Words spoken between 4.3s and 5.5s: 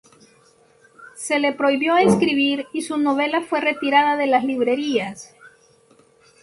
librerías.